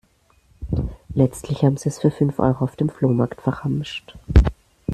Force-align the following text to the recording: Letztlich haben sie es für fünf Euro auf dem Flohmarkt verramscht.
Letztlich 1.13 1.61
haben 1.63 1.77
sie 1.77 1.89
es 1.89 1.99
für 1.99 2.09
fünf 2.09 2.39
Euro 2.39 2.63
auf 2.63 2.75
dem 2.75 2.89
Flohmarkt 2.89 3.39
verramscht. 3.39 4.17